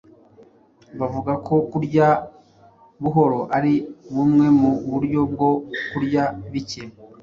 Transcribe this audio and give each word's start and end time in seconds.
Bavuga 0.99 1.33
ko 1.45 1.55
kurya 1.71 2.07
buhoro 3.01 3.39
ari 3.57 3.73
bumwe 4.13 4.45
mu 4.59 4.71
buryo 4.91 5.21
bwo 5.31 5.49
kurya 5.91 6.23
bike. 6.51 6.83